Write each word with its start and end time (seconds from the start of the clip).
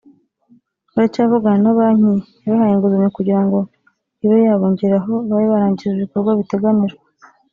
Baracyavugana 0.93 1.59
na 1.63 1.73
banki 1.77 2.13
yabahaye 2.43 2.73
inguzanyo 2.75 3.09
kugira 3.17 3.41
ngo 3.45 3.59
ibe 4.25 4.35
yabongereraho 4.47 5.13
babe 5.29 5.47
barangiza 5.53 5.93
ibikorwa 5.95 6.31
biteganijwe 6.39 7.03